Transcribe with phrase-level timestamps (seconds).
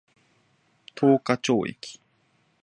[0.95, 1.99] 十日町駅